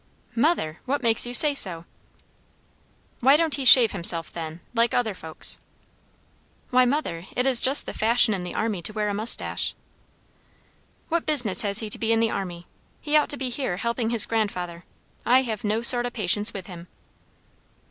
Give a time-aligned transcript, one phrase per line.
[0.35, 0.79] "Mother!
[0.85, 1.85] what makes you say so?"
[3.19, 5.59] "Why don't he shave himself then, like other folks?"
[6.71, 9.75] "Why, mother, it is just the fashion in the army to wear a moustache."
[11.09, 12.65] "What business has he to be in the army?
[12.99, 14.85] He ought to be here helping his grandfather.
[15.23, 16.87] I have no sort o' patience with him."